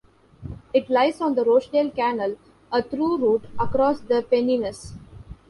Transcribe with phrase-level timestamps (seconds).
[0.73, 2.35] It lies on the Rochdale Canal-
[2.71, 4.93] a through route across the Pennines.